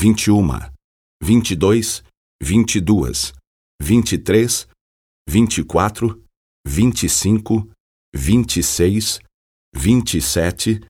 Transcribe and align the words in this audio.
21, 0.00 0.72
22, 1.24 2.02
22, 2.44 3.32
23, 3.80 4.68
24, 5.28 6.18
25, 6.68 7.68
26, 8.18 9.20
27, 9.78 10.84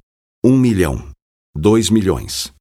Um 0.43 0.57
milhão, 0.57 1.07
dois 1.55 1.91
milhões. 1.91 2.51